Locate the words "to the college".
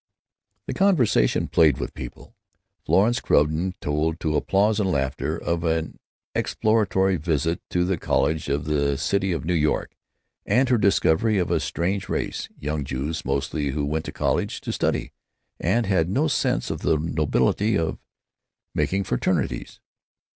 7.69-8.49